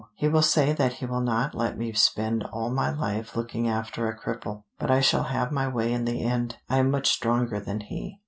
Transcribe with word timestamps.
He 0.15 0.27
will 0.27 0.41
say 0.41 0.73
that 0.73 0.93
he 0.93 1.05
will 1.05 1.21
not 1.21 1.53
let 1.53 1.77
me 1.77 1.93
spend 1.93 2.43
all 2.51 2.71
my 2.71 2.91
life 2.91 3.35
looking 3.35 3.69
after 3.69 4.09
a 4.09 4.19
cripple. 4.19 4.63
But 4.79 4.89
I 4.89 4.99
shall 4.99 5.25
have 5.25 5.51
my 5.51 5.67
way 5.67 5.93
in 5.93 6.05
the 6.05 6.23
end. 6.23 6.57
I 6.67 6.79
am 6.79 6.89
much 6.89 7.07
stronger 7.07 7.59
than 7.59 7.81
he." 7.81 8.17